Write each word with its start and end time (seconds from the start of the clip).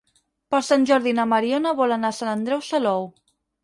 Per 0.55 0.61
Sant 0.69 0.87
Jordi 0.93 1.13
na 1.19 1.27
Mariona 1.35 1.77
vol 1.83 1.97
anar 2.01 2.13
a 2.13 2.19
Sant 2.23 2.35
Andreu 2.37 2.69
Salou. 2.75 3.11